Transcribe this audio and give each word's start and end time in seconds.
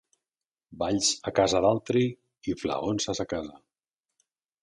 Balls 0.83 1.09
a 1.31 1.33
casa 1.39 1.59
d'altri 1.65 2.01
i 2.53 2.57
flaons 2.63 3.07
a 3.13 3.15
sa 3.19 3.27
casa. 3.35 3.61